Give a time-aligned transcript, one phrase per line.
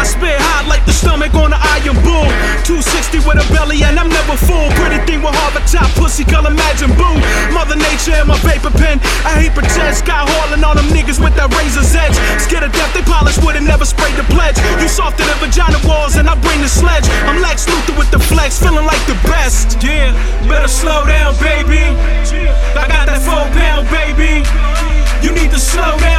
[0.00, 2.24] I spit hot like the stomach on an iron boom.
[2.64, 4.72] 260 with a belly and I'm never full.
[4.80, 7.20] Pretty thing with hard top, pussy girl imagine boom.
[7.52, 8.96] Mother nature in my paper pen.
[9.28, 10.00] I hate pretend.
[10.00, 12.16] Sky hauling all them niggas with that razor's edge.
[12.40, 14.56] Scared of death, they polish wood and never spray the pledge.
[14.80, 17.04] You softer than vagina walls and I bring the sledge.
[17.28, 19.84] I'm Lex Luthor with the flex, feeling like the best.
[19.84, 20.16] Yeah,
[20.48, 21.84] better slow down, baby.
[22.72, 24.48] I got that four pound, baby.
[25.20, 26.09] You need to slow down.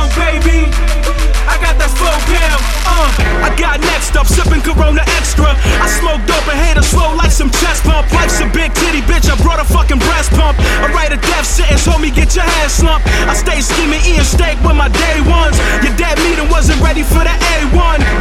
[3.72, 5.48] Got next up, sipping Corona Extra.
[5.80, 8.12] I smoke dope and haters slow like some chest pump.
[8.12, 10.60] Life's a big titty bitch, I brought a fucking breast pump.
[10.60, 13.08] I write a death sentence, homie, get your head slumped.
[13.08, 15.56] I stay scheming, eating steak with my day ones.
[15.84, 18.21] Your dad meeting wasn't ready for the A1.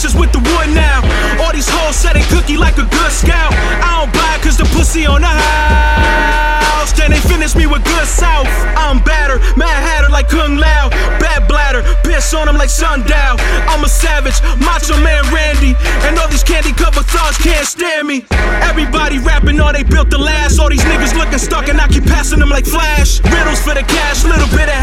[0.00, 1.04] Bitches with the wood now.
[1.42, 3.52] All these hoes they cookie like a good scout.
[3.84, 6.92] I don't buy cause the pussy on the house.
[6.92, 8.48] Then they finish me with good south.
[8.76, 10.88] I'm batter, mad hatter like Kung Lao.
[11.20, 13.36] Bad bladder, piss on him like sundown.
[13.68, 15.76] I'm a savage, macho man Randy.
[16.08, 18.24] And all these candy covered thugs can't stand me.
[18.64, 20.58] Everybody rapping all they built the last.
[20.58, 23.20] All these niggas looking stuck and I keep passing them like flash.
[23.20, 24.80] Riddles for the cash, little bit of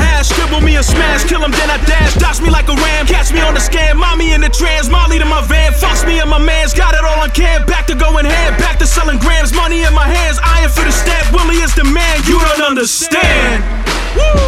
[6.47, 7.65] mans, got it all on cam.
[7.65, 9.53] Back to going hand, back to selling grams.
[9.53, 11.35] Money in my hands, iron for the stamp.
[11.35, 13.61] Willie is the man, you don't understand.
[14.15, 14.46] Woo!